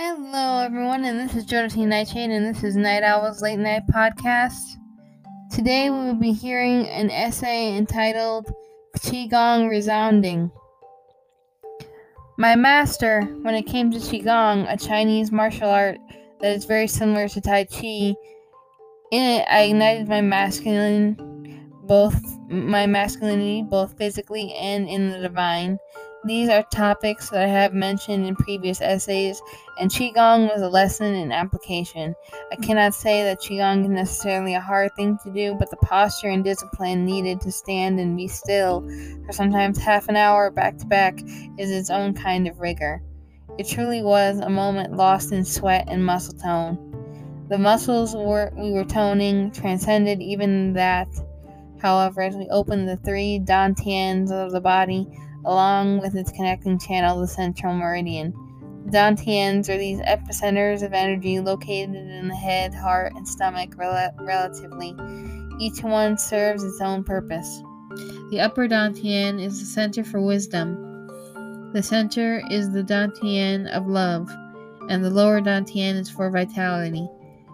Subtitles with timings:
[0.00, 4.62] Hello, everyone, and this is Josephine Nightshade, and this is Night Owl's Late Night Podcast.
[5.50, 8.46] Today, we will be hearing an essay entitled
[8.98, 10.52] Qigong Resounding.
[12.36, 15.98] My master, when it came to Qigong, a Chinese martial art
[16.40, 18.14] that is very similar to Tai Chi,
[19.10, 21.16] in it I ignited my masculine,
[21.88, 25.76] both my masculinity, both physically and in the divine.
[26.24, 29.40] These are topics that I have mentioned in previous essays,
[29.78, 32.12] and Qigong was a lesson in application.
[32.50, 36.28] I cannot say that Qigong is necessarily a hard thing to do, but the posture
[36.28, 38.80] and discipline needed to stand and be still
[39.26, 41.20] for sometimes half an hour back to back
[41.56, 43.00] is its own kind of rigor.
[43.56, 47.46] It truly was a moment lost in sweat and muscle tone.
[47.48, 51.08] The muscles we were toning transcended even that.
[51.80, 55.06] However, as we opened the three dantians of the body,
[55.44, 58.32] along with its connecting channel, the central meridian.
[58.86, 64.14] The dantians are these epicenters of energy located in the head, heart, and stomach rel-
[64.20, 64.94] relatively.
[65.60, 67.62] Each one serves its own purpose.
[68.30, 71.10] The upper Dantian is the center for wisdom.
[71.72, 74.30] The center is the Dantian of love,
[74.88, 77.08] and the lower Dantian is for vitality.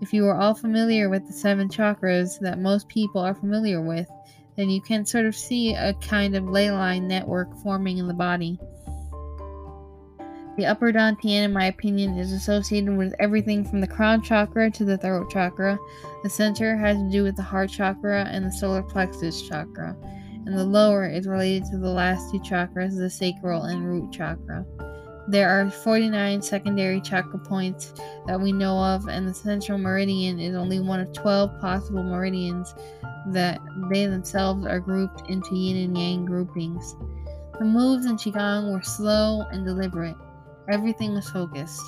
[0.00, 4.08] If you are all familiar with the seven chakras that most people are familiar with,
[4.56, 8.14] then you can sort of see a kind of ley line network forming in the
[8.14, 8.58] body.
[10.56, 14.84] The upper dantian, in my opinion, is associated with everything from the crown chakra to
[14.86, 15.78] the throat chakra.
[16.22, 19.94] The center has to do with the heart chakra and the solar plexus chakra,
[20.46, 24.64] and the lower is related to the last two chakras, the sacral and root chakra.
[25.28, 27.92] There are 49 secondary chakra points
[28.26, 32.74] that we know of, and the central meridian is only one of 12 possible meridians
[33.28, 33.60] that
[33.90, 36.94] they themselves are grouped into yin and yang groupings.
[37.58, 40.16] The moves in Qigong were slow and deliberate.
[40.68, 41.82] Everything was focused.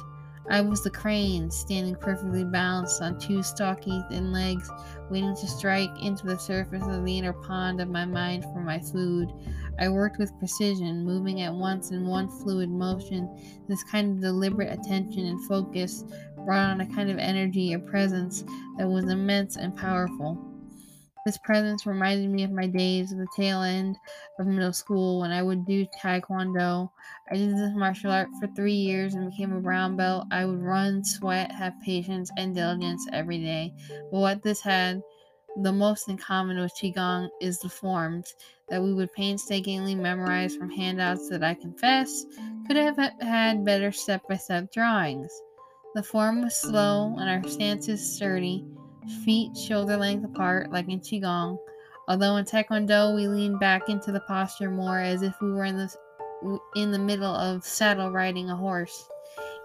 [0.51, 4.71] I was the crane, standing perfectly balanced on two stocky, thin legs,
[5.11, 8.79] waiting to strike into the surface of the inner pond of my mind for my
[8.79, 9.31] food.
[9.79, 13.29] I worked with precision, moving at once in one fluid motion.
[13.69, 16.05] This kind of deliberate attention and focus
[16.37, 18.45] brought on a kind of energy or presence
[18.77, 20.45] that was immense and powerful.
[21.27, 23.99] This presence reminded me of my days at the tail end
[24.39, 26.91] of middle school when I would do taekwondo.
[27.31, 30.27] I did this martial art for three years and became a brown belt.
[30.31, 33.75] I would run, sweat, have patience, and diligence every day.
[34.11, 35.03] But what this had
[35.63, 38.35] the most in common with Qigong is the forms
[38.69, 42.25] that we would painstakingly memorize from handouts that I confess
[42.67, 45.33] could have had better step by step drawings.
[45.95, 48.65] The form was slow and our stances sturdy
[49.25, 51.59] feet shoulder length apart, like in Qigong.
[52.07, 55.77] Although in Taekwondo we lean back into the posture more as if we were in
[55.77, 59.09] the, in the middle of saddle riding a horse.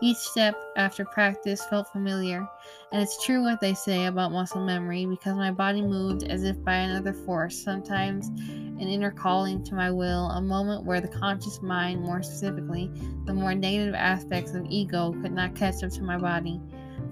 [0.02, 2.48] Each step after practice felt familiar,
[2.94, 6.64] and it's true what they say about muscle memory because my body moved as if
[6.64, 11.60] by another force, sometimes an inner calling to my will, a moment where the conscious
[11.64, 12.92] mind, more specifically,
[13.26, 16.62] the more negative aspects of ego, could not catch up to my body.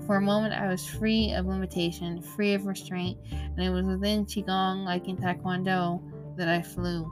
[0.05, 4.23] For a moment, I was free of limitation, free of restraint, and it was within
[4.23, 5.99] Qigong, like in Taekwondo,
[6.37, 7.11] that I flew.